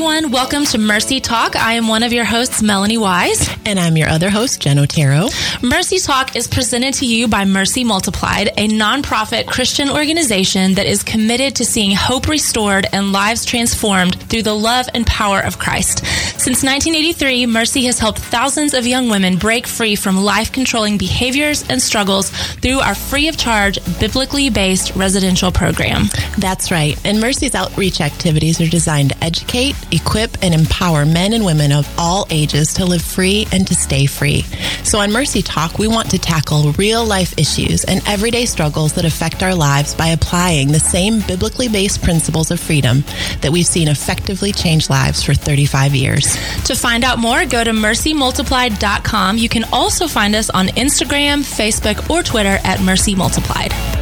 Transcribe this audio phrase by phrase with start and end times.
[0.00, 0.30] everyone.
[0.30, 1.56] Welcome to Mercy Talk.
[1.56, 3.54] I am one of your hosts, Melanie Wise.
[3.66, 5.28] And I'm your other host, Jen Otero.
[5.62, 11.02] Mercy Talk is presented to you by Mercy Multiplied, a nonprofit Christian organization that is
[11.02, 15.98] committed to seeing hope restored and lives transformed through the love and power of Christ.
[16.40, 21.68] Since 1983, Mercy has helped thousands of young women break free from life controlling behaviors
[21.68, 26.04] and struggles through our free of charge, biblically based residential program.
[26.38, 26.98] That's right.
[27.04, 31.88] And Mercy's outreach activities are designed to educate, equip, and empower men and women of
[31.98, 34.42] all ages to live free and to stay free.
[34.84, 39.04] So on Mercy Talk, we want to tackle real life issues and everyday struggles that
[39.04, 43.04] affect our lives by applying the same biblically based principles of freedom
[43.40, 46.36] that we've seen effectively change lives for 35 years.
[46.64, 49.38] To find out more, go to mercymultiplied.com.
[49.38, 53.99] You can also find us on Instagram, Facebook, or Twitter at Mercy Multiplied.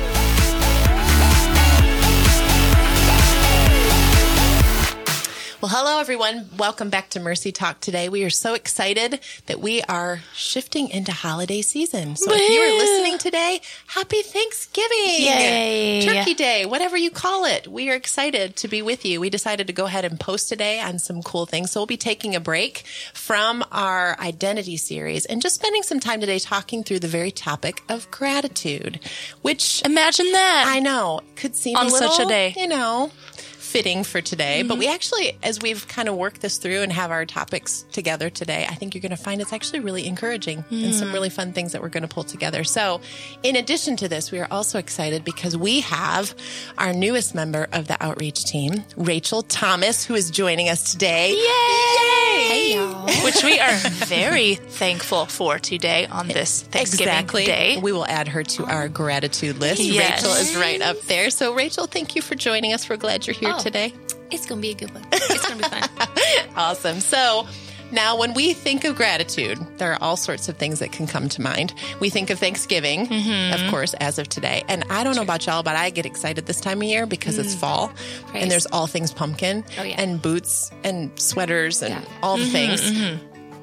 [6.08, 6.48] Everyone.
[6.56, 8.08] Welcome back to Mercy Talk today.
[8.08, 12.16] We are so excited that we are shifting into holiday season.
[12.16, 14.88] So if you are listening today, happy Thanksgiving.
[14.96, 16.06] Yay.
[16.06, 17.68] Turkey Day, whatever you call it.
[17.68, 19.20] We are excited to be with you.
[19.20, 21.72] We decided to go ahead and post today on some cool things.
[21.72, 26.20] So we'll be taking a break from our identity series and just spending some time
[26.20, 28.98] today talking through the very topic of gratitude,
[29.42, 30.64] which Imagine that.
[30.68, 32.54] I know could seem On a little, such a day.
[32.56, 33.10] you know,
[33.68, 34.62] fitting for today.
[34.62, 34.80] But mm-hmm.
[34.80, 38.66] we actually, as we've kind of worked this through and have our topics together today,
[38.68, 41.12] I think you're going to find it's actually really encouraging and some mm.
[41.12, 42.64] really fun things that we're going to pull together.
[42.64, 43.00] So,
[43.42, 46.34] in addition to this, we are also excited because we have
[46.78, 51.32] our newest member of the outreach team, Rachel Thomas, who is joining us today.
[51.32, 52.18] Yay!
[52.48, 53.06] Hey, y'all.
[53.24, 57.44] Which we are very thankful for today on this Thanksgiving Exactly.
[57.44, 57.78] Day.
[57.78, 59.82] We will add her to our gratitude list.
[59.82, 60.22] Yes.
[60.22, 61.28] Rachel is right up there.
[61.30, 62.88] So, Rachel, thank you for joining us.
[62.88, 63.57] We're glad you're here.
[63.58, 63.92] Today.
[64.30, 65.04] It's gonna be a good one.
[65.12, 65.88] It's gonna be fun.
[66.56, 67.00] Awesome.
[67.00, 67.46] So
[67.90, 71.30] now, when we think of gratitude, there are all sorts of things that can come
[71.30, 71.72] to mind.
[72.00, 73.54] We think of Thanksgiving, Mm-hmm.
[73.64, 74.62] of course, as of today.
[74.68, 77.38] And I don't know about y'all, but I get excited this time of year because
[77.38, 77.88] it's fall
[78.26, 78.42] Praise.
[78.42, 79.94] and there's all things pumpkin Oh, yeah.
[80.02, 82.04] and boots and sweaters and Yeah.
[82.22, 83.20] all the Mm-hmm, things.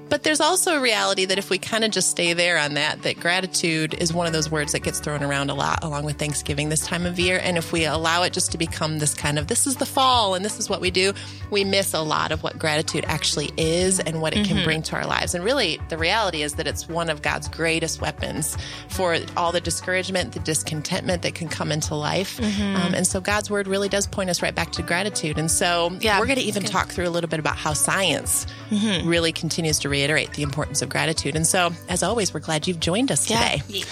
[0.07, 3.01] But there's also a reality that if we kind of just stay there on that,
[3.01, 6.17] that gratitude is one of those words that gets thrown around a lot along with
[6.17, 7.39] Thanksgiving this time of year.
[7.41, 10.35] And if we allow it just to become this kind of, this is the fall
[10.35, 11.13] and this is what we do,
[11.49, 14.65] we miss a lot of what gratitude actually is and what it can mm-hmm.
[14.65, 15.33] bring to our lives.
[15.33, 18.57] And really, the reality is that it's one of God's greatest weapons
[18.89, 22.37] for all the discouragement, the discontentment that can come into life.
[22.37, 22.75] Mm-hmm.
[22.75, 25.39] Um, and so God's word really does point us right back to gratitude.
[25.39, 26.19] And so Yeah.
[26.19, 29.07] we're going to even talk through a little bit about how science mm-hmm.
[29.07, 31.35] really continues to reiterate the importance of gratitude.
[31.35, 33.57] And so, as always, we're glad you've joined us Yeah.
[33.57, 33.83] today.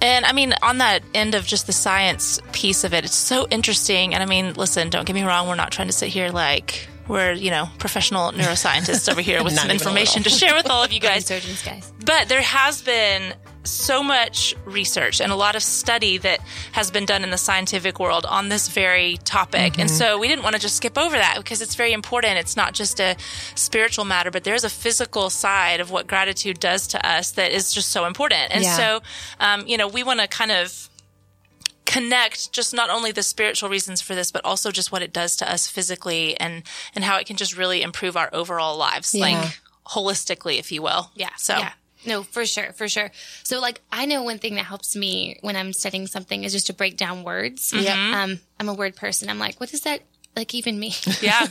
[0.00, 3.46] And I mean, on that end of just the science piece of it, it's so
[3.50, 4.14] interesting.
[4.14, 6.88] And I mean, listen, don't get me wrong, we're not trying to sit here like
[7.08, 10.92] we're, you know, professional neuroscientists over here with some information to share with all of
[10.92, 11.26] you guys.
[11.26, 11.92] Surgeons, guys.
[12.04, 16.40] But there has been so much research and a lot of study that
[16.72, 19.78] has been done in the scientific world on this very topic.
[19.78, 22.38] And so we didn't want to just skip over that because it's very important.
[22.38, 23.16] It's not just a
[23.54, 27.72] spiritual matter, but there's a physical side of what gratitude does to us that is
[27.72, 28.50] just so important.
[28.50, 28.76] And Yeah.
[28.76, 29.00] so,
[29.40, 30.88] um, you know, we want to kind of
[31.86, 35.36] connect just not only the spiritual reasons for this, but also just what it does
[35.36, 36.62] to us physically and,
[36.94, 39.22] and how it can just really improve our overall lives, Yeah.
[39.40, 41.10] like holistically, if you will.
[41.14, 41.30] Yeah.
[41.36, 41.58] So.
[41.58, 41.72] yeah.
[42.06, 43.10] No, for sure, for sure.
[43.44, 46.66] So, like, I know one thing that helps me when I'm studying something is just
[46.68, 47.72] to break down words.
[47.74, 48.22] Yeah.
[48.22, 49.28] Um, I'm a word person.
[49.28, 50.02] I'm like, what does that
[50.36, 50.94] like even me.
[51.20, 51.46] Yeah.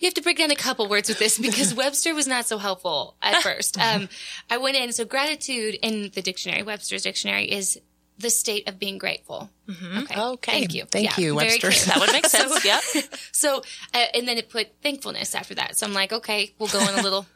[0.00, 2.58] you have to break down a couple words with this because Webster was not so
[2.58, 3.76] helpful at first.
[3.88, 4.08] Um,
[4.50, 4.92] I went in.
[4.92, 7.78] So, gratitude in the dictionary, Webster's dictionary, is
[8.18, 9.48] the state of being grateful.
[9.70, 10.20] Okay.
[10.20, 10.52] Okay.
[10.52, 10.84] Thank you.
[10.86, 11.70] Thank Yeah, you, Webster.
[11.70, 12.64] That would make sense.
[12.64, 12.82] yep.
[13.30, 13.62] So,
[13.94, 15.78] uh, and then it put thankfulness after that.
[15.78, 17.26] So I'm like, okay, we'll go in a little,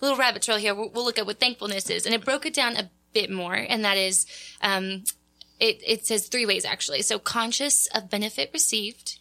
[0.00, 0.74] little rabbit trail here.
[0.74, 3.54] We'll, we'll look at what thankfulness is, and it broke it down a bit more,
[3.54, 4.26] and that is,
[4.60, 5.04] um,
[5.60, 7.02] it it says three ways actually.
[7.02, 9.18] So conscious of benefit received,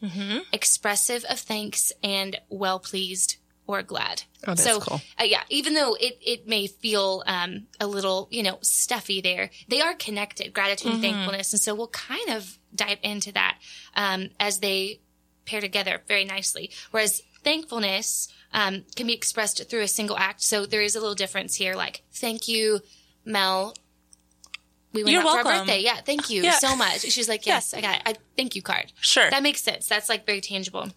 [0.51, 4.23] expressive of thanks, and well pleased or glad.
[4.45, 5.01] Oh, that's so, cool.
[5.19, 9.51] Uh, yeah, even though it, it may feel um, a little, you know, stuffy there,
[9.69, 11.53] they are connected, gratitude and thankfulness.
[11.53, 13.59] And so we'll kind of dive into that
[13.95, 14.99] um, as they
[15.45, 16.71] pair together very nicely.
[16.91, 20.41] Whereas thankfulness um, can be expressed through a single act.
[20.41, 22.79] So there is a little difference here, like, thank you,
[23.25, 23.75] Mel.
[24.93, 25.81] We went You're out for our birthday.
[25.81, 26.59] Yeah, thank you Yeah.
[26.59, 27.01] so much.
[27.01, 28.01] She's like, yes, I got it.
[28.05, 28.91] I thank you card.
[29.01, 29.27] Sure.
[29.29, 29.87] That makes sense.
[29.87, 30.87] That's like very tangible.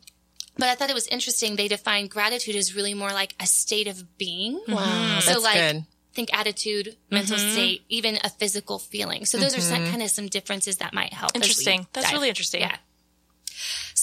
[0.58, 1.56] But I thought it was interesting.
[1.56, 4.61] They define gratitude as really more like a state of being.
[4.69, 5.85] Wow, So that's like good.
[6.14, 9.25] think attitude, mental state, even a physical feeling.
[9.26, 11.32] So those are some, kind of some differences that might help.
[11.35, 11.87] Interesting.
[11.93, 12.14] That's dive.
[12.14, 12.61] really interesting.
[12.62, 12.76] Yeah.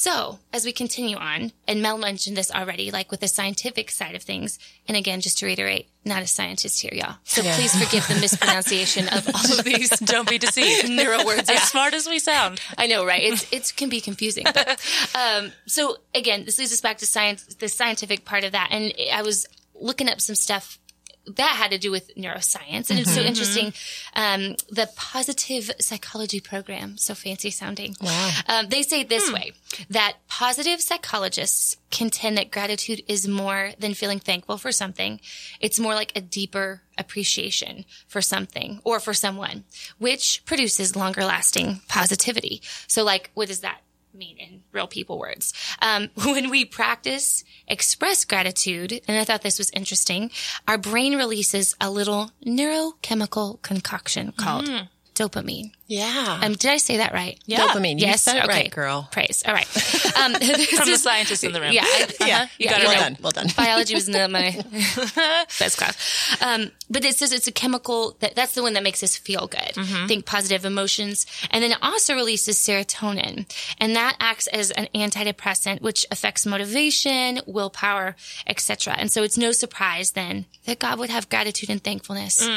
[0.03, 4.15] So, as we continue on, and Mel mentioned this already, like with the scientific side
[4.15, 7.15] of things, and again, just to reiterate, not a scientist here, y'all.
[7.23, 7.55] So Yeah.
[7.55, 10.89] please forgive the mispronunciation of all of these Don't be deceived.
[10.99, 11.49] neuro words.
[11.49, 12.59] As smart as we sound.
[12.77, 13.23] I know, right?
[13.23, 14.43] It's it can be confusing.
[14.43, 14.67] But,
[15.15, 18.93] um, so again, this leads us back to science, the scientific part of that, and
[19.09, 20.79] I was looking up some stuff
[21.25, 23.73] that had to do with neuroscience, and it's so interesting.
[24.13, 27.95] Um, the positive psychology program, so fancy sounding.
[28.01, 28.31] Wow.
[28.47, 29.53] Um, they say this way
[29.89, 35.21] that positive psychologists contend that gratitude is more than feeling thankful for something.
[35.61, 39.63] It's more like a deeper appreciation for something or for someone,
[39.99, 42.61] which produces longer lasting positivity.
[42.87, 43.81] So like, what is that
[44.13, 45.53] mean in real people words?
[45.81, 50.31] Um, when we practice express gratitude, and I thought this was interesting,
[50.67, 54.69] our brain releases a little neurochemical concoction called
[55.15, 55.71] dopamine.
[55.87, 56.39] Yeah.
[56.41, 57.39] Um, did I say that right?
[57.45, 57.59] Yeah.
[57.67, 57.99] Dopamine.
[57.99, 58.21] You Yes.
[58.23, 58.47] said it okay.
[58.63, 59.07] right, girl.
[59.11, 59.43] Praise.
[59.45, 59.67] All right.
[60.13, 61.73] Um, From the scientists in the room.
[61.73, 61.83] yeah.
[61.85, 62.47] I- Yeah.
[62.57, 62.99] You got it well right.
[63.01, 63.17] done.
[63.21, 63.47] Well done.
[63.57, 64.51] biology was not my
[65.59, 66.37] best class.
[66.41, 69.47] Um, but it says it's a chemical that that's the one that makes us feel
[69.47, 69.73] good.
[70.07, 71.25] Think positive emotions.
[71.51, 73.45] And then it also releases serotonin
[73.79, 78.15] and that acts as an antidepressant, which affects motivation, willpower,
[78.47, 78.93] etc.
[78.97, 82.47] And so it's no surprise then that God would have gratitude and thankfulness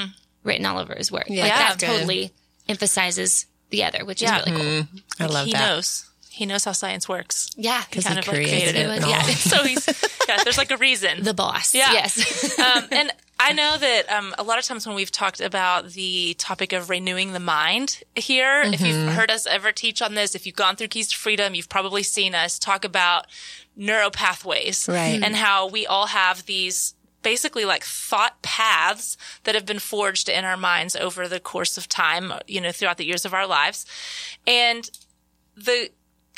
[0.44, 1.24] written all over his word.
[1.28, 1.86] Like Yeah, that good.
[1.86, 2.32] totally
[2.68, 4.38] emphasizes the other, which Yeah.
[4.40, 4.88] is really cool.
[5.20, 5.60] I love he that.
[5.60, 6.06] He knows.
[6.30, 7.50] He knows how science works.
[7.56, 7.82] Yeah.
[7.88, 9.02] Because kind he of like created, created it.
[9.04, 9.08] it.
[9.08, 9.22] Yeah.
[9.24, 9.86] so he's
[10.28, 10.42] yeah.
[10.44, 11.22] There's like a reason.
[11.22, 11.74] The boss.
[11.74, 11.92] Yeah.
[11.92, 12.58] Yes.
[12.60, 13.10] um, and
[13.40, 16.90] I know that um, a lot of times when we've talked about the topic of
[16.90, 20.76] renewing the mind here, if you've heard us ever teach on this, if you've gone
[20.76, 23.26] through Keys to Freedom, you've probably seen us talk about
[23.78, 25.22] neuropathways Right.
[25.22, 26.94] and how we all have these
[27.26, 31.88] basically like thought paths that have been forged in our minds over the course of
[31.88, 33.84] time, you know, throughout the years of our lives.
[34.46, 34.88] And
[35.56, 35.90] the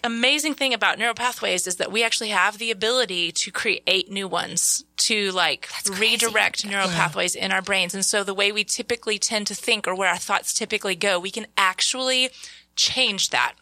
[0.02, 4.82] amazing thing about neuropathways is that we actually have the ability to create new ones
[4.96, 5.69] to like
[5.99, 7.93] redirect neuropathways in our brains.
[7.94, 11.20] And so the way we typically tend to think or where our thoughts typically go,
[11.20, 12.31] we can actually
[12.76, 13.52] change that.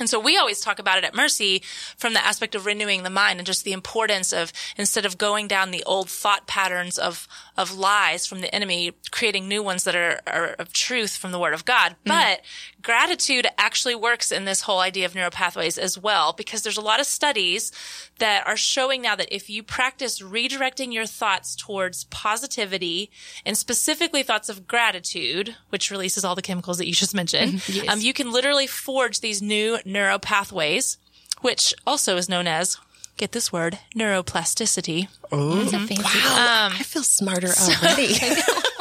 [0.00, 1.62] And so we always talk about it at Mercy
[1.96, 5.48] from the aspect of renewing the mind and just the importance of instead of going
[5.48, 9.96] down the old thought patterns of of lies from the enemy, creating new ones that
[9.96, 11.92] are, are of truth from the Word of God.
[11.92, 12.08] Mm-hmm.
[12.08, 12.40] But
[12.82, 17.00] gratitude actually works in this whole idea of neuropathways as well, because there's a lot
[17.00, 17.72] of studies
[18.18, 23.10] that are showing now that if you practice redirecting your thoughts towards positivity
[23.44, 28.00] and specifically thoughts of gratitude, which releases all the chemicals that you just mentioned, um,
[28.00, 30.96] you can literally forge these new neuropathways,
[31.40, 32.78] which also is known as,
[33.16, 35.08] get this word, neuroplasticity.
[35.30, 36.70] It's a fancy Wow.
[36.72, 38.14] I feel smarter already.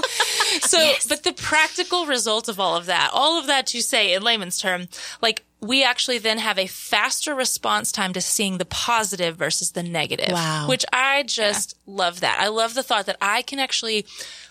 [0.68, 4.24] So, but the practical result of all of that, all of that to say in
[4.24, 4.88] layman's term,
[5.22, 9.81] like we actually then have a faster response time to seeing the positive versus the
[9.81, 10.31] negative.
[10.31, 10.68] Wow.
[10.69, 12.38] Which I just love that.
[12.40, 14.06] I love the thought that I can actually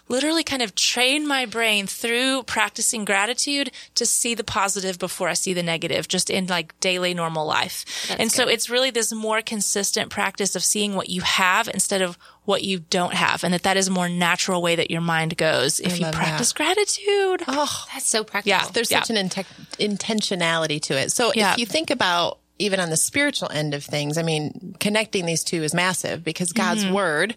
[0.08, 5.34] literally kind of train my brain through practicing gratitude to see the positive before I
[5.34, 7.84] see the negative just in like daily normal life.
[8.18, 12.18] and so it's really this more consistent practice of seeing what you have instead of
[12.46, 15.36] what you don't have and that that is a more natural way that your mind
[15.36, 16.18] goes if you love that.
[16.24, 17.42] practice gratitude.
[17.46, 18.48] That's so practical.
[18.58, 18.66] Yeah.
[18.72, 19.02] There's Yeah.
[19.02, 19.44] such an inte-
[19.78, 21.12] intentionality to it.
[21.12, 21.52] So Yeah.
[21.52, 25.44] if you think about even on the spiritual end of things, I mean, connecting these
[25.44, 26.94] two is massive because God's Mm-hmm.
[26.94, 27.36] word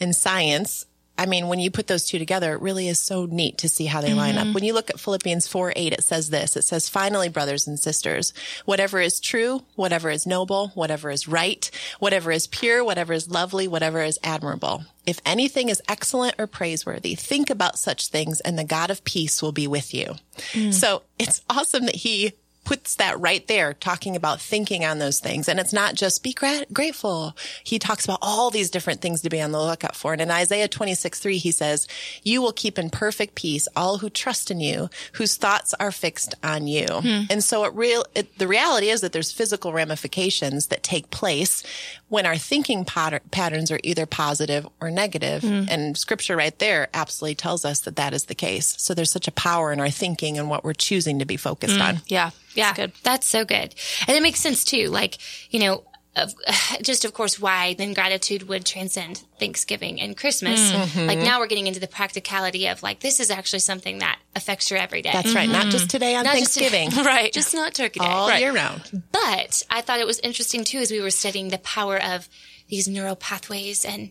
[0.00, 0.86] and science.
[1.18, 3.86] I mean, when you put those two together, it really is so neat to see
[3.86, 4.48] how they line Mm-hmm.
[4.48, 4.54] up.
[4.54, 6.56] When you look at Philippians 4 8, it says this.
[6.56, 8.32] It says, finally, brothers and sisters,
[8.64, 13.66] whatever is true, whatever is noble, whatever is right, whatever is pure, whatever is lovely,
[13.68, 14.84] whatever is admirable.
[15.06, 19.40] If anything is excellent or praiseworthy, think about such things and the God of peace
[19.40, 20.16] will be with you.
[20.72, 22.32] So it's awesome that he
[22.66, 25.48] puts that right there talking about thinking on those things.
[25.48, 27.36] And it's not just be gra- grateful.
[27.62, 30.12] He talks about all these different things to be on the lookout for.
[30.12, 31.86] And in Isaiah 26, 3, he says,
[32.24, 36.34] you will keep in perfect peace all who trust in you, whose thoughts are fixed
[36.42, 36.86] on you.
[36.88, 37.22] Hmm.
[37.30, 41.62] And so it real, it, the reality is that there's physical ramifications that take place
[42.08, 45.42] when our thinking patter- patterns are either positive or negative.
[45.42, 45.66] Hmm.
[45.68, 48.74] And scripture right there absolutely tells us that that is the case.
[48.78, 51.76] So there's such a power in our thinking and what we're choosing to be focused
[51.76, 51.82] hmm.
[51.82, 52.00] on.
[52.08, 52.30] Yeah.
[52.56, 52.92] Yeah, It's good.
[53.02, 53.74] that's so good,
[54.08, 54.88] and it makes sense too.
[54.88, 55.18] Like
[55.50, 55.84] you know,
[56.16, 56.34] of,
[56.82, 60.72] just of course, why then gratitude would transcend Thanksgiving and Christmas.
[60.72, 61.06] Mm-hmm.
[61.06, 64.70] Like now we're getting into the practicality of like this is actually something that affects
[64.70, 65.12] your everyday.
[65.12, 65.48] That's right.
[65.48, 66.68] Not just today on Not just today.
[66.70, 67.04] Thanksgiving.
[67.12, 67.32] Right.
[67.32, 68.06] just not Turkey Day.
[68.06, 68.40] all Right.
[68.40, 69.02] year round.
[69.12, 72.28] But I thought it was interesting too as we were studying the power of
[72.68, 74.10] these neural pathways and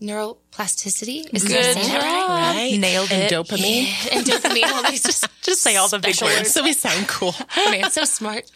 [0.00, 1.32] neuroplasticity.
[1.32, 2.54] Is Good saying right?
[2.54, 2.78] Right.
[2.78, 3.32] Nailed and it.
[3.32, 3.86] dopamine.
[4.12, 4.70] And dopamine.
[4.70, 6.50] All these just Just say all the big words.
[6.50, 7.34] So we sound cool.
[7.56, 8.50] Oh, man, so smart.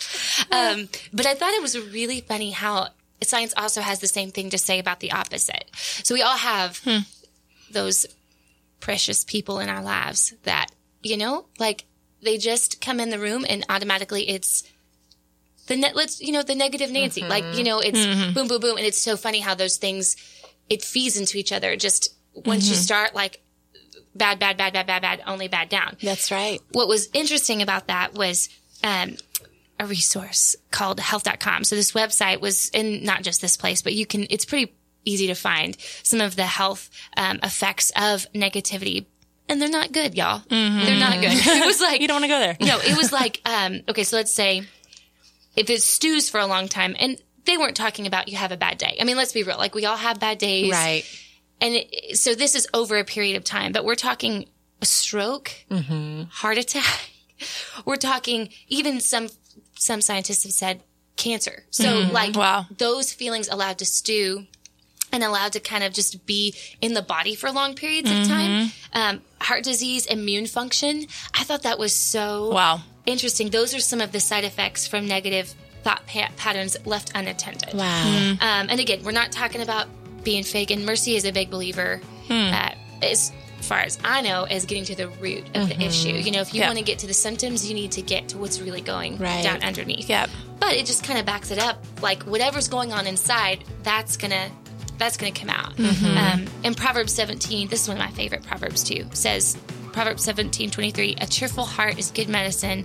[0.50, 2.88] Um, but I thought it was really funny how
[3.23, 5.70] science also has the same thing to say about the opposite.
[5.73, 6.99] So we all have hmm.
[7.70, 8.06] those
[8.80, 10.66] precious people in our lives that,
[11.02, 11.85] you know, like
[12.23, 14.64] they just come in the room and automatically it's
[15.68, 17.23] the net, let's, you know, the negative Nancy.
[17.23, 17.62] Like, you mm-hmm.
[17.62, 18.35] know, it's mm-hmm.
[18.35, 18.76] boom, boom, boom.
[18.76, 20.16] And it's so funny how those things,
[20.71, 21.77] it feeds into each other.
[21.77, 23.43] Just once you start like
[24.15, 26.61] bad, bad, bad, bad, bad, bad, only bad down That's right.
[26.73, 28.49] what was interesting about that was
[28.83, 29.17] um,
[29.79, 31.65] a resource called health.com.
[31.65, 34.73] So this website was in not just this place, but you can, it's pretty
[35.05, 39.07] easy to find some of the health um, effects of negativity.
[39.49, 40.43] And they're not good, y'all.
[40.49, 41.33] They're not good.
[41.33, 42.57] It was like, You don't want to go there.
[42.61, 44.62] no, it was like, um, okay, so let's say
[45.57, 48.56] if it stews for a long time and they weren't talking about you have a
[48.56, 48.97] bad day.
[49.00, 49.56] I mean, let's be real.
[49.59, 50.70] Like we all have bad days.
[50.70, 51.04] Right.
[51.61, 54.47] And it, so this is over a period of time, but we're talking
[54.82, 56.23] a stroke, mm-hmm.
[56.30, 57.11] heart attack.
[57.87, 59.28] We're talking even some
[59.78, 60.82] some scientists have said
[61.16, 61.64] cancer.
[61.70, 62.12] So mm-hmm.
[62.12, 62.66] like Wow.
[62.76, 64.47] those feelings allowed to stew
[65.12, 68.50] and allowed to kind of just be in the body for long periods of time.
[68.68, 68.99] Mm-hmm.
[68.99, 71.06] Um, heart disease, immune function.
[71.35, 72.82] I thought that was so Wow.
[73.06, 73.49] interesting.
[73.50, 77.75] Those are some of the side effects from negative thought pa- patterns left unattended.
[77.75, 78.07] Wow.
[78.41, 79.87] Um, and again, we're not talking about
[80.25, 80.71] being fake.
[80.71, 82.71] And Mercy is a big believer, uh,
[83.03, 83.33] as
[83.63, 86.09] far as I know, is getting to the root of the issue.
[86.11, 86.67] You know, if you Yeah.
[86.69, 89.43] want to get to the symptoms, you need to get to what's really going Right.
[89.43, 90.09] down underneath.
[90.09, 90.31] Yep.
[90.59, 91.83] But it just kind of backs it up.
[92.03, 94.51] Like whatever's going on inside, that's gonna
[94.99, 95.79] that's gonna come out.
[95.81, 99.07] Um, and Proverbs 17, this is one of my favorite proverbs too.
[99.15, 99.57] Says
[99.93, 102.85] Proverbs 17, 23, a cheerful heart is good medicine.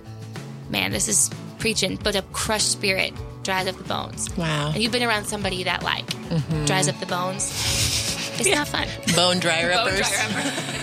[0.70, 4.34] Man, this is preaching, but a crushed spirit dries up the bones.
[4.36, 4.72] Wow.
[4.74, 6.64] And you've been around somebody that like mm-hmm.
[6.64, 7.50] dries up the bones.
[8.38, 8.86] It's not fun.
[9.16, 10.76] Bone dry Bone dry.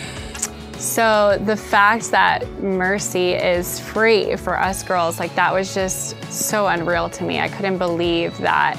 [0.79, 6.67] So the fact that Mercy is free for us girls, like that was just so
[6.67, 7.39] unreal to me.
[7.39, 8.77] I couldn't believe that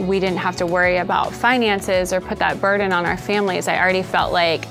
[0.00, 3.68] we didn't have to worry about finances or put that burden on our families.
[3.68, 4.64] I already felt like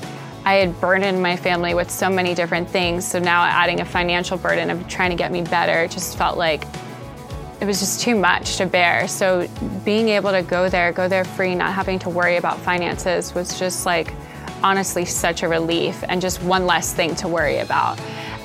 [0.48, 3.06] I had burdened my family with so many different things.
[3.06, 6.64] So now adding a financial burden of trying to get me better just felt like
[7.60, 9.10] it was just too much to bear.
[9.10, 9.46] So
[9.84, 13.60] being able to go there, go there free, not having to worry about finances was
[13.60, 14.14] just like
[14.64, 18.00] honestly such a relief and just one less thing to worry about.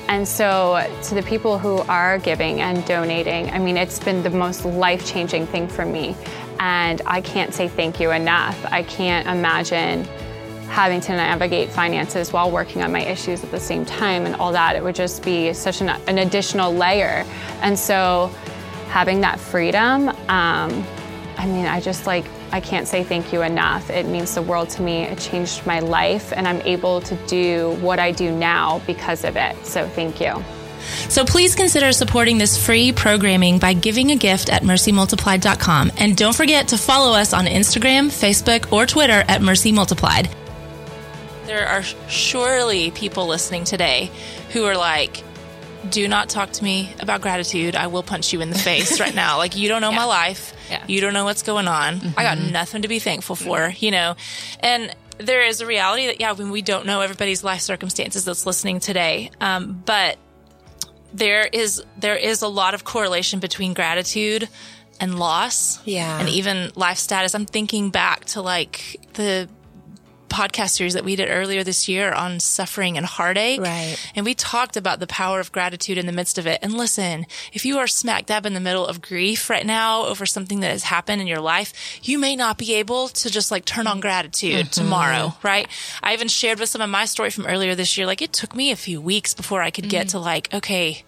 [0.09, 4.29] And so to the people who are giving and donating, I mean, it's been the
[4.29, 6.17] most life changing thing for me.
[6.59, 8.61] And I can't say thank you enough.
[8.65, 10.05] I can't imagine
[10.73, 14.51] having to navigate finances while working on my issues at the same time and all
[14.51, 14.75] that.
[14.75, 17.23] It would just be such an, an additional layer.
[17.61, 18.31] And so
[18.87, 20.83] having that freedom, um,
[21.37, 23.91] I mean, I just like, I can't say thank you enough.
[23.91, 25.03] It means the world to me.
[25.03, 29.35] It changed my life, and I'm able to do what I do now because of
[29.35, 29.55] it.
[29.65, 30.43] So thank you.
[31.07, 35.91] So please consider supporting this free programming by giving a gift at mercymultiplied.com.
[35.97, 40.29] And don't forget to follow us on Instagram, Facebook, or Twitter at Mercy Multiplied.
[41.45, 44.09] There are surely people listening today
[44.51, 45.23] who are like,
[45.89, 47.75] do not talk to me about gratitude.
[47.75, 49.37] I will punch you in the face right now.
[49.37, 50.53] Like, you don't know my life.
[50.69, 50.83] Yeah.
[50.87, 51.99] You don't know what's going on.
[52.17, 54.15] I got nothing to be thankful for, you know?
[54.61, 58.45] And there is a reality that, yeah, when we don't know everybody's life circumstances that's
[58.45, 59.29] listening today.
[59.41, 60.17] Um, but
[61.13, 64.49] there is there is a lot of correlation between gratitude
[64.99, 66.19] and loss Yeah.
[66.19, 69.47] and even life status i'm thinking back to like the
[70.33, 73.61] podcast series that we did earlier this year on suffering and heartache.
[73.61, 73.95] Right.
[74.15, 76.59] and we talked about the power of gratitude in the midst of it.
[76.63, 80.25] And listen if you are smack dab in the middle of grief right now over
[80.25, 83.65] something that has happened in your life you may not be able to just like
[83.65, 84.81] turn on gratitude mm-hmm.
[84.81, 85.67] tomorrow right?
[86.01, 88.07] I even shared with some of my story from earlier this year.
[88.07, 90.11] Like it took me a few weeks before i could get mm.
[90.11, 91.03] to like okay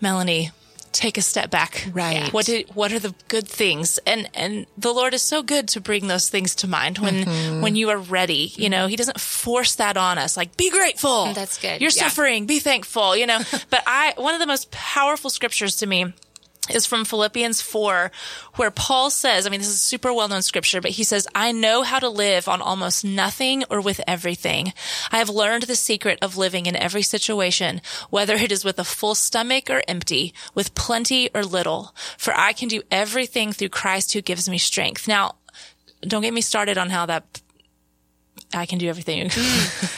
[0.00, 0.50] melanie
[0.92, 1.88] take a step back.
[1.92, 2.32] Right.
[2.32, 3.98] what did what are the good things?
[4.06, 7.60] And and the lord is so good to bring those things to mind when mm-hmm.
[7.60, 8.86] when you are ready you know?
[8.86, 11.32] He doesn't force that on us like be grateful.
[11.32, 11.80] That's good.
[11.80, 12.08] you're Yeah.
[12.08, 12.46] suffering.
[12.46, 13.40] Be thankful you know?
[13.70, 16.12] But i one of the most powerful scriptures to me
[16.70, 18.12] is from Philippians 4,
[18.54, 21.26] where Paul says, I mean, this is a super well known scripture, but he says,
[21.34, 24.72] I know how to live on almost nothing or with everything.
[25.10, 28.84] I have learned the secret of living in every situation, whether it is with a
[28.84, 34.12] full stomach or empty, with plenty or little, for I can do everything through Christ
[34.12, 35.08] who gives me strength.
[35.08, 35.36] Now,
[36.02, 37.42] don't get me started on how that
[38.54, 39.28] I can do everything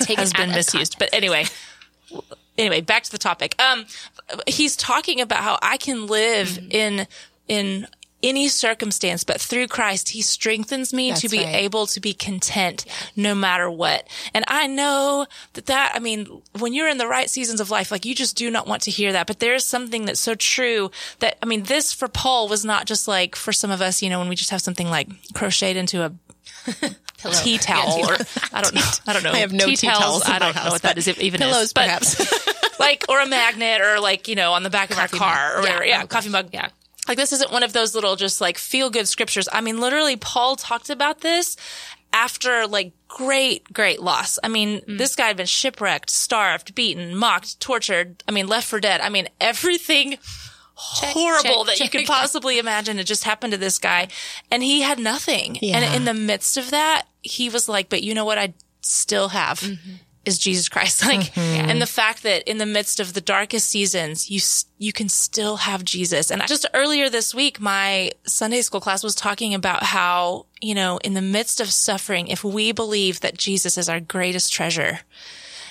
[0.00, 0.97] Take has been misused.
[0.99, 1.47] But anyway,
[2.58, 3.61] anyway, back to the topic.
[3.61, 3.87] Um,
[4.46, 6.70] he's talking about how I can live Mm-hmm.
[6.70, 7.06] in
[7.49, 7.87] in
[8.23, 11.56] any circumstance, but through Christ, he strengthens me That's to be right.
[11.56, 14.08] able to be content no matter what.
[14.32, 17.90] And I know that that, I mean, when you're in the right seasons of life,
[17.90, 20.90] like you just do not want to hear that, but there's something that's so true
[21.18, 24.08] that, I mean, this for Paul was not just like for some of us, you
[24.08, 26.14] know, when we just have something like crocheted into a
[27.33, 28.16] tea towel or
[28.52, 28.90] I don't know.
[29.07, 29.33] I don't know.
[29.33, 31.64] I have no tea towels in I don't know house, what that is even pillows,
[31.64, 31.73] is.
[31.73, 32.78] But perhaps.
[32.78, 35.61] like or a magnet or like, you know, on the back of our car or
[35.61, 35.85] whatever.
[35.85, 36.50] Yeah, coffee mug.
[36.52, 36.69] Yeah.
[37.09, 39.49] Like this isn't one of those little just like feel good scriptures.
[39.52, 41.57] I mean, literally Paul talked about this
[42.12, 44.38] after like great, great loss.
[44.43, 44.99] I mean, mm.
[44.99, 48.23] this guy had been shipwrecked, starved, beaten, mocked, tortured.
[48.26, 49.00] I mean, left for dead.
[49.00, 50.19] I mean, everything
[50.75, 54.09] horrible check, that you could possibly imagine It just happened to this guy.
[54.50, 55.59] And he had nothing.
[55.61, 55.78] Yeah.
[55.78, 58.38] And in the midst of that, he was like, but you know what?
[58.38, 59.62] I still have
[60.25, 61.04] is Jesus Christ.
[61.14, 64.40] Like, and the fact that in the midst of the darkest seasons, you,
[64.78, 66.31] you can still have Jesus.
[66.31, 70.99] And just earlier this week, my Sunday school class was talking about how, you know,
[70.99, 75.00] in the midst of suffering, if we believe that Jesus is our greatest treasure,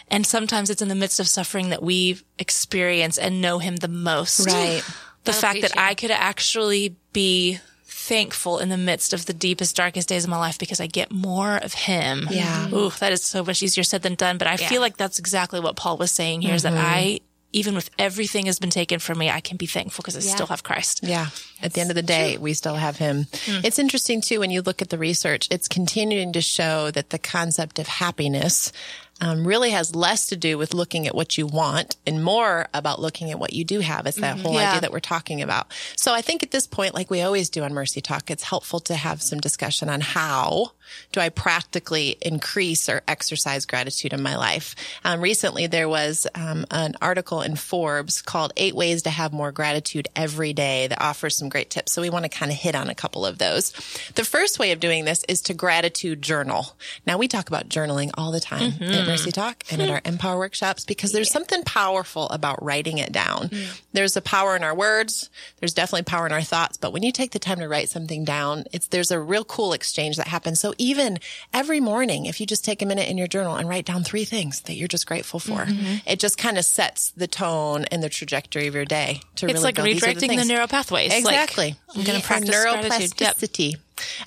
[0.09, 3.87] and sometimes it's in the midst of suffering that we experience and know him the
[3.87, 4.47] most.
[4.47, 4.83] Right.
[5.23, 5.81] The That'll fact that you.
[5.81, 10.37] I could actually be thankful in the midst of the deepest, darkest days of my
[10.37, 12.27] life because I get more of him.
[12.29, 12.67] Yeah.
[12.73, 14.37] Ooh, that is so much easier said than done.
[14.37, 16.85] But I feel like that's exactly what Paul was saying here is that mm-hmm.
[16.85, 17.21] I,
[17.53, 20.47] even with everything has been taken from me, I can be thankful because I still
[20.47, 20.99] have Christ.
[21.03, 21.27] Yeah.
[21.61, 23.27] At the end of the day, we still have him.
[23.45, 23.61] Hmm.
[23.63, 27.19] It's interesting too, when you look at the research, it's continuing to show that the
[27.19, 28.73] concept of happiness
[29.21, 32.99] um, really has less to do with looking at what you want and more about
[32.99, 34.05] looking at what you do have.
[34.05, 34.69] It's that whole Yeah.
[34.69, 35.67] idea that we're talking about.
[35.95, 38.79] So I think at this point, like we always do on Mercy Talk, it's helpful
[38.81, 40.71] to have some discussion on how
[41.11, 44.75] do I practically increase or exercise gratitude in my life.
[45.05, 49.51] Um, recently, there was um, an article in Forbes called Eight Ways to Have More
[49.51, 51.93] Gratitude Every Day that offers some great tips.
[51.93, 53.71] So we want to kind of hit on a couple of those.
[54.15, 56.75] The first way of doing this is to gratitude journal.
[57.07, 60.37] Now we talk about journaling all the time at Mercy Talk and at our Empower
[60.37, 63.49] workshops because there's something powerful about writing it down.
[63.93, 65.29] There's a power in our words.
[65.59, 68.23] There's definitely power in our thoughts, but when you take the time to write something
[68.25, 70.59] down, it's, there's a real cool exchange that happens.
[70.59, 71.19] So even
[71.53, 74.25] every morning, if you just take a minute in your journal and write down three
[74.25, 75.65] things that you're just grateful for,
[76.05, 79.53] it just kind of sets the tone and the trajectory of your day to It's
[79.53, 81.11] really like go, "These are the redirecting the, things." neural pathways.
[81.11, 81.75] Like, Exactly.
[81.95, 83.19] I'm going to practice gratitude.
[83.19, 83.35] Yep.
[83.37, 83.75] neuroplasticity.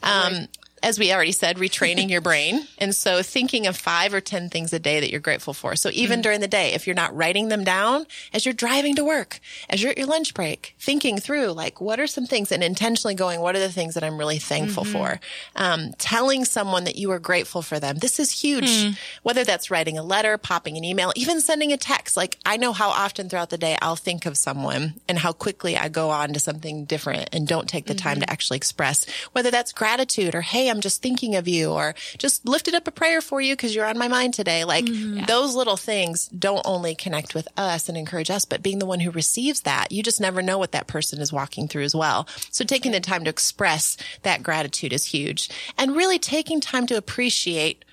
[0.03, 0.49] Um,
[0.83, 2.67] as we already said, retraining your brain.
[2.79, 5.77] And so thinking of five or 10 things a day that you're grateful for.
[5.77, 9.05] So even during the day, if you're not writing them down as you're driving to
[9.05, 12.63] work, as you're at your lunch break, thinking through like, what are some things and
[12.63, 14.93] intentionally going, what are the things that I'm really thankful mm-hmm.
[14.93, 15.21] for?
[15.57, 17.97] Um, telling someone that you are grateful for them.
[17.97, 18.69] This is huge.
[18.69, 18.91] Hmm.
[19.23, 22.17] Whether that's writing a letter, popping an email, even sending a text.
[22.17, 25.79] Like I know how often throughout the day I'll think of someone and how quickly
[25.79, 28.33] I go on to something different and don't take the time to mm-hmm.
[28.33, 32.75] actually express whether that's gratitude or, Hey, I'm just thinking of you or just lifted
[32.75, 34.65] up a prayer for you because you're on my mind today.
[34.65, 35.25] Like mm-hmm.
[35.25, 39.01] those little things don't only connect with us and encourage us, but being the one
[39.01, 42.29] who receives that, you just never know what that person is walking through as well.
[42.51, 45.49] So taking the time to express that gratitude is huge
[45.79, 47.85] and really taking time to appreciate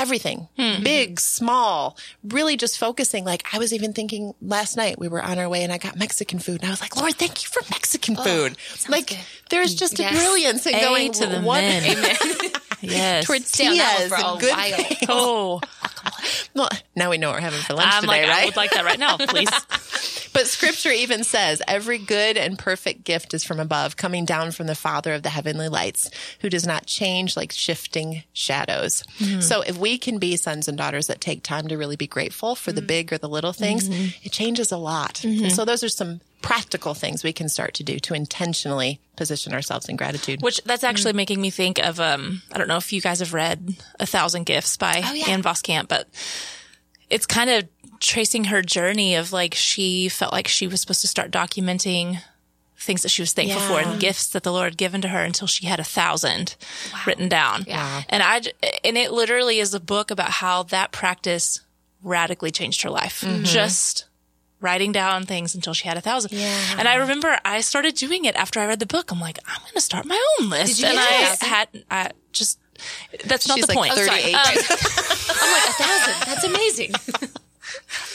[0.00, 0.82] everything, hmm.
[0.82, 3.24] big, small, really just focusing.
[3.24, 5.96] Like I was even thinking last night we were on our way and I got
[5.96, 8.56] Mexican food and I was like, Lord, thank you for Mexican oh, food.
[8.88, 9.18] Like good.
[9.50, 10.12] there's mm, just Yes.
[10.12, 11.82] a brilliance in A going to the men.
[12.80, 13.26] Yes.
[13.46, 14.76] Stay on that tortillas and good while.
[14.76, 15.06] things.
[15.08, 15.60] Oh,
[16.54, 18.42] Well, now we know what we're having for lunch I'm today, like, right?
[18.42, 19.50] I would like that right now, please.
[20.32, 24.68] But scripture even says every good and perfect gift is from above, coming down from
[24.68, 26.08] the Father of the heavenly lights,
[26.40, 29.02] who does not change like shifting shadows.
[29.18, 29.40] Mm-hmm.
[29.40, 32.54] So if we can be sons and daughters that take time to really be grateful
[32.54, 32.86] for the mm.
[32.86, 34.16] big or the little things, mm-hmm.
[34.22, 35.24] it changes a lot.
[35.24, 39.52] And so those are some practical things we can start to do to intentionally position
[39.52, 40.42] ourselves in gratitude.
[40.42, 43.34] Which that's actually making me think of um I don't know if you guys have
[43.34, 45.26] read A Thousand Gifts by yeah.
[45.28, 46.08] Ann Voskamp, but
[47.10, 51.08] it's kind of tracing her journey of like she felt like she was supposed to
[51.08, 52.18] start documenting
[52.78, 55.22] things that she was thankful for and gifts that the Lord had given to her
[55.22, 56.56] until she had a thousand
[57.06, 57.64] written down.
[57.66, 58.02] Yeah.
[58.08, 58.40] And I
[58.82, 61.60] and it literally is a book about how that practice
[62.02, 63.22] radically changed her life.
[63.42, 64.06] Just
[64.60, 66.32] writing down things until she had a thousand.
[66.32, 66.54] Yeah.
[66.78, 69.10] And I remember I started doing it after I read the book.
[69.10, 70.80] I'm like, I'm going to start my own list.
[70.80, 72.58] you and get I a had, I just,
[73.26, 73.94] that's not She's the like point.
[73.94, 74.34] 38.
[74.34, 76.26] Um, I'm like a thousand.
[76.26, 76.90] That's amazing.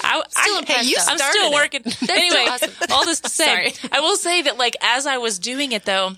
[0.04, 0.98] I, Still I, impressed, you.
[1.00, 1.54] I'm started still it.
[1.54, 1.82] working.
[2.10, 2.72] anyway, awesome.
[2.92, 3.90] all this to say, Sorry.
[3.92, 6.12] I will say that like as I was doing it though,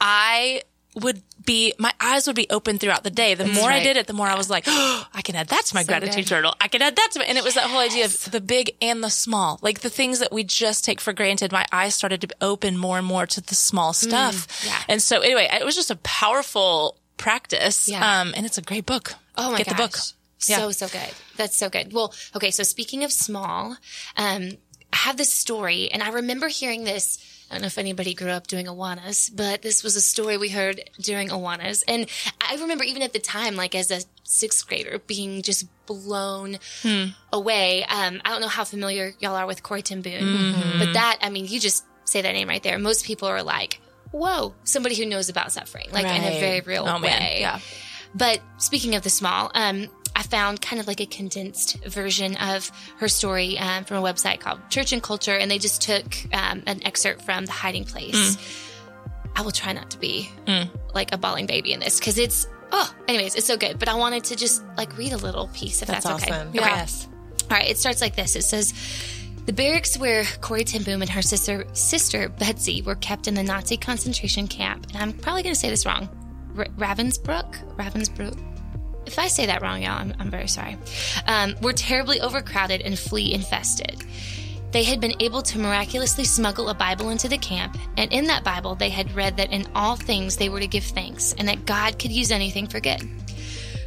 [0.00, 0.62] I
[0.94, 3.34] would be my eyes would be open throughout the day.
[3.34, 5.66] The more I did it, the more I was like, oh, I can add that
[5.66, 6.26] to my gratitude good.
[6.26, 6.54] journal.
[6.60, 8.76] I can add that to my, and it was that whole idea of the big
[8.82, 11.52] and the small, like the things that we just take for granted.
[11.52, 14.46] My eyes started to open more and more to the small stuff.
[14.48, 14.82] Mm, yeah.
[14.88, 17.88] And so anyway, it was just a powerful practice.
[17.88, 18.20] Yeah.
[18.20, 19.14] Um, and it's a great book.
[19.36, 19.76] Oh my Get gosh.
[19.76, 19.96] the book.
[20.46, 20.56] Yeah.
[20.58, 21.14] So, so good.
[21.36, 21.92] That's so good.
[21.92, 22.50] Well, okay.
[22.50, 23.76] So speaking of small,
[24.16, 24.50] um,
[24.92, 27.24] I have this story and I remember hearing this.
[27.50, 30.50] I don't know if anybody grew up doing Awanas, but this was a story we
[30.50, 31.82] heard during Awanas.
[31.88, 32.06] And
[32.40, 36.58] I remember even at the time, like as a sixth grader, being just blown
[37.32, 37.84] away.
[37.84, 41.30] Um, I don't know how familiar y'all are with Corrie Ten Boom, but that, I
[41.30, 42.78] mean, you just say that name right there.
[42.78, 43.80] Most people are like,
[44.12, 47.20] whoa, somebody who knows about suffering, like in a very real Oh, man.
[47.20, 47.38] way.
[47.40, 47.58] Yeah.
[48.14, 49.88] But speaking of the small, um,
[50.20, 54.38] I found kind of like a condensed version of her story um, from a website
[54.40, 56.04] called Church and Culture, and they just took
[56.34, 58.36] um, an excerpt from The Hiding Place.
[59.34, 60.30] I will try not to be
[60.94, 63.78] like a bawling baby in this because it's oh, anyways, it's so good.
[63.78, 66.32] But I wanted to just like read a little piece if that's, That's okay.
[66.34, 66.48] awesome.
[66.48, 66.58] Okay.
[66.58, 67.08] Yes.
[67.44, 68.36] All right, it starts like this.
[68.36, 68.74] It says,
[69.46, 73.42] "The barracks where Corrie Ten Boom and her sister sister Betsy were kept in the
[73.42, 76.10] Nazi concentration camp, and I'm probably going to say this wrong,
[76.58, 78.49] R- Ravensbrück, Ravensbrück.
[79.10, 80.78] If I say that wrong, y'all, I'm, I'm very sorry.
[81.26, 84.04] Um, were terribly overcrowded and flea infested.
[84.70, 88.44] They had been able to miraculously smuggle a Bible into the camp, and in that
[88.44, 91.66] Bible, they had read that in all things they were to give thanks, and that
[91.66, 93.02] God could use anything for good.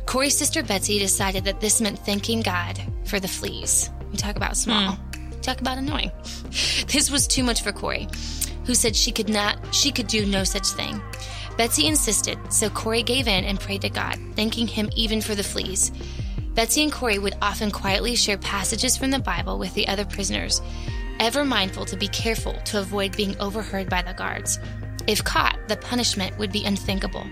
[0.06, 3.90] Corrie's sister Betsy decided that this meant thanking God for the fleas.
[4.12, 4.98] We talk about small.
[5.42, 6.12] Talk about annoying.
[6.88, 8.10] This was too much for Corrie,
[8.66, 11.02] who said she could not she could do no such thing.
[11.58, 15.44] Betsy insisted, so Corrie gave in and prayed to God, thanking him even for the
[15.44, 15.92] fleas.
[16.56, 20.62] Betsy and Corrie would often quietly share passages from the Bible with the other prisoners,
[21.20, 24.60] ever mindful to be careful to avoid being overheard by the guards.
[25.08, 27.26] If caught, the punishment would be unthinkable.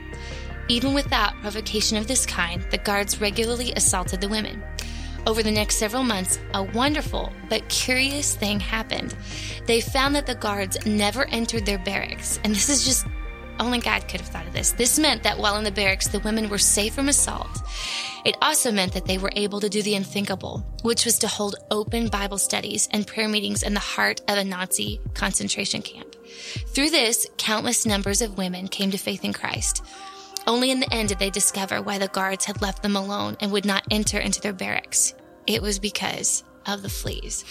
[0.68, 4.64] Even without provocation of this kind, the guards regularly assaulted the women.
[5.28, 9.16] Over the next several months, a wonderful but curious thing happened.
[9.68, 13.06] They found that the guards never entered their barracks, and this is just
[13.62, 14.72] only God could have thought of this.
[14.72, 17.62] This meant that while in the barracks, the women were safe from assault.
[18.26, 21.56] It also meant that they were able to do the unthinkable, which was to hold
[21.72, 26.16] open Bible studies and prayer meetings in the heart of a Nazi concentration camp.
[26.68, 29.84] Through this, countless numbers of women came to faith in Christ.
[30.48, 33.52] Only in the end did they discover why the guards had left them alone and
[33.52, 35.14] would not enter into their barracks.
[35.46, 37.44] It was because of the fleas.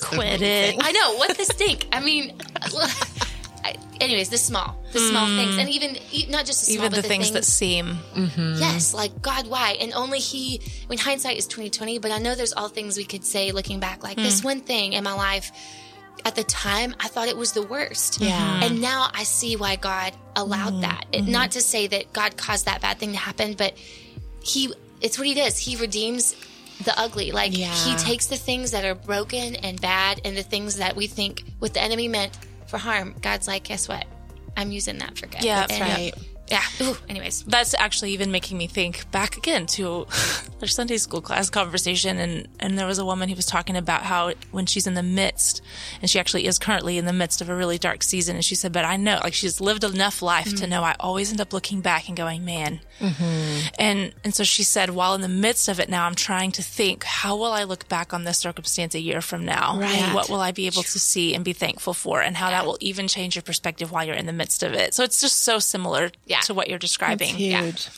[0.00, 0.76] Quit it.
[0.80, 1.88] I know what the stink.
[1.92, 2.40] I mean,
[3.64, 5.36] I- anyways, the small, the small hmm.
[5.36, 5.96] things, and even
[6.30, 8.54] not just the small, Even but the things that seem mm-hmm.
[8.58, 9.76] Yes, like God, why?
[9.80, 10.60] And only He.
[10.84, 13.52] I mean, hindsight is twenty twenty, but I know there's all things we could say
[13.52, 14.46] looking back, like this hmm.
[14.46, 15.52] one thing in my life.
[16.24, 18.20] At the time, I thought it was the worst.
[18.20, 18.38] Yeah.
[18.38, 18.62] Mm-hmm.
[18.62, 20.80] And now I see why God allowed mm-hmm.
[20.82, 21.06] that.
[21.10, 23.74] It- not to say that God caused that bad thing to happen, but
[24.42, 24.72] He.
[25.00, 25.58] It's what He does.
[25.58, 26.36] He redeems
[26.84, 27.32] the ugly.
[27.32, 27.72] Like Yeah.
[27.72, 31.42] He takes the things that are broken and bad, and the things that we think
[31.58, 32.36] what the enemy meant
[32.72, 33.14] for harm.
[33.20, 34.06] God's like, guess what?
[34.56, 35.44] I'm using that for good.
[35.44, 36.14] Yeah, that's And- right.
[36.48, 36.62] Yeah.
[36.82, 37.44] Ooh, anyways.
[37.44, 40.06] that's actually even making me think back again to
[40.58, 44.02] their Sunday school class conversation and and there was a woman who was talking about
[44.02, 45.62] how when she's in the midst
[46.02, 48.54] and she actually is currently in the midst of a really dark season and she
[48.54, 50.68] said but I know like she's lived enough life to mm.
[50.68, 53.68] know I always end up looking back and going man mm-hmm.
[53.78, 56.62] and and so she said while in the midst of it now I'm trying to
[56.62, 59.94] think how will I look back on this circumstance a year from now Right.
[59.94, 62.66] and what will I be able to see and be thankful for and how that
[62.66, 65.42] will even change your perspective while you're in the midst of it so it's just
[65.42, 66.40] so similar Yeah.
[66.42, 67.34] To what you're describing.
[67.34, 67.88] Huge.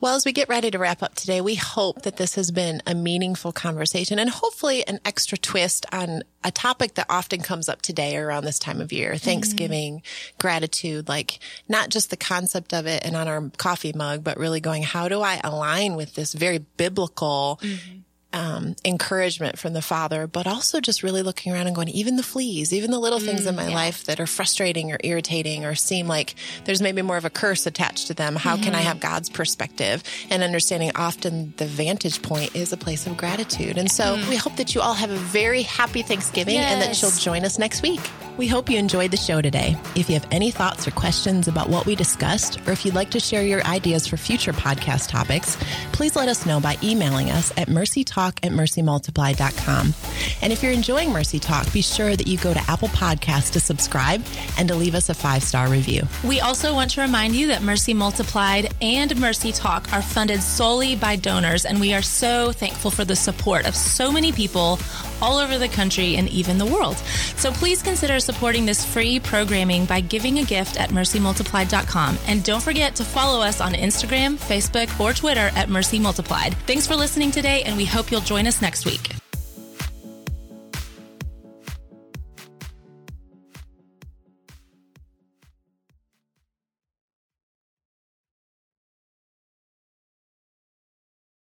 [0.00, 2.82] Well, as we get ready to wrap up today, we hope that this has been
[2.86, 7.82] a meaningful conversation and hopefully an extra twist on a topic that often comes up
[7.82, 9.24] today around this time of year mm-hmm.
[9.24, 10.02] Thanksgiving,
[10.38, 11.38] gratitude, like
[11.68, 15.08] not just the concept of it and on our coffee mug, but really going, how
[15.08, 18.00] do I align with this very biblical mm-hmm.
[18.34, 22.22] Um, encouragement from the Father, but also just really looking around and going, even the
[22.22, 25.76] fleas, even the little things in mm, my life that are frustrating or irritating or
[25.76, 28.34] seem like there's maybe more of a curse attached to them.
[28.34, 28.88] How can I mm-hmm.
[28.88, 33.78] have God's perspective and understanding often the vantage point is a place of gratitude.
[33.78, 34.28] And so mm.
[34.28, 37.56] we hope that you all have a very happy Thanksgiving and that you'll join us
[37.58, 38.00] next week.
[38.36, 39.76] We hope you enjoyed the show today.
[39.94, 43.10] If you have any thoughts or questions about what we discussed, or if you'd like
[43.10, 45.56] to share your ideas for future podcast topics,
[45.92, 49.94] please let us know by emailing us at mercytalk at mercymultiply.com.
[50.42, 53.60] And if you're enjoying Mercy Talk, be sure that you go to Apple Podcasts to
[53.60, 54.24] subscribe
[54.58, 56.02] and to leave us a five star review.
[56.24, 60.96] We also want to remind you that Mercy Multiplied and Mercy Talk are funded solely
[60.96, 64.78] by donors, and we are so thankful for the support of so many people
[65.20, 66.96] all over the country and even the world.
[67.36, 72.18] So please consider supporting this free programming by giving a gift at mercymultiplied.com.
[72.26, 76.54] And don't forget to follow us on Instagram, Facebook, or Twitter at Mercy Multiplied.
[76.66, 79.23] Thanks for listening today, and we hope you'll join us next week.